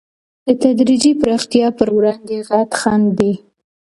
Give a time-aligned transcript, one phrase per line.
[0.45, 3.33] د تدریجي پراختیا پر وړاندې غټ خنډ دی.